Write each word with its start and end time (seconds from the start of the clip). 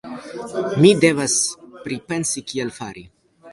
Mi 0.85 0.91
devas 1.03 1.37
pripensi 1.85 2.45
kiel 2.53 2.75
fari. 2.81 3.07